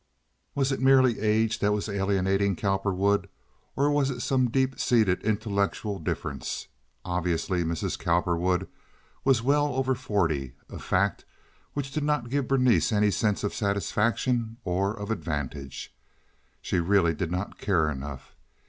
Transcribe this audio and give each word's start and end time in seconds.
Was 0.55 0.71
it 0.71 0.81
merely 0.81 1.19
age 1.19 1.59
that 1.59 1.73
was 1.73 1.87
alienating 1.87 2.55
Cowperwood, 2.55 3.29
or 3.75 3.91
was 3.91 4.09
it 4.09 4.21
some 4.21 4.49
deep 4.49 4.79
seated 4.79 5.21
intellectual 5.21 5.99
difference? 5.99 6.69
Obviously 7.05 7.63
Mrs. 7.63 7.99
Cowperwood 7.99 8.67
was 9.23 9.43
well 9.43 9.75
over 9.75 9.93
forty—a 9.93 10.79
fact 10.79 11.23
which 11.73 11.91
did 11.91 12.03
not 12.03 12.31
give 12.31 12.47
Berenice 12.47 12.91
any 12.91 13.11
sense 13.11 13.43
of 13.43 13.53
satisfaction 13.53 14.57
or 14.63 14.91
of 14.95 15.11
advantage. 15.11 15.93
She 16.63 16.79
really 16.79 17.13
did 17.13 17.29
not 17.29 17.59
care 17.59 17.87
enough. 17.87 18.33